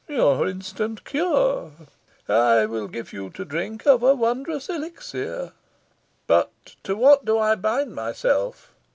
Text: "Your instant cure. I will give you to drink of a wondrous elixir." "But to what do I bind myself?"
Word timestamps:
"Your 0.07 0.47
instant 0.47 1.05
cure. 1.05 1.73
I 2.27 2.65
will 2.65 2.87
give 2.87 3.13
you 3.13 3.29
to 3.29 3.45
drink 3.45 3.85
of 3.85 4.01
a 4.01 4.15
wondrous 4.15 4.67
elixir." 4.67 5.51
"But 6.25 6.51
to 6.85 6.95
what 6.95 7.23
do 7.23 7.37
I 7.37 7.53
bind 7.53 7.93
myself?" 7.93 8.73